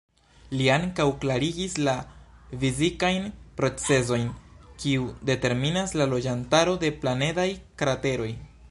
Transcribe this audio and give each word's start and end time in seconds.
Li 0.59 0.67
ankaŭ 0.75 1.05
klarigis 1.25 1.75
la 1.87 1.93
fizikajn 2.63 3.29
procezojn, 3.61 4.27
kiu 4.85 5.07
determinas 5.33 5.97
la 6.03 6.11
loĝantaro 6.17 6.77
de 6.87 6.95
planedaj 7.05 7.51
krateroj. 7.83 8.33